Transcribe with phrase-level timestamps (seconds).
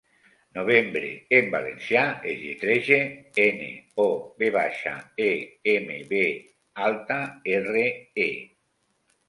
[0.57, 2.99] 'Novembre', en valencià es lletreja:
[3.45, 3.69] ene,
[4.05, 4.07] o,
[4.41, 4.95] ve baixa,
[5.29, 5.31] e,
[5.77, 6.25] eme, be
[6.89, 7.23] alta,
[7.59, 7.89] erre,
[8.29, 8.31] e.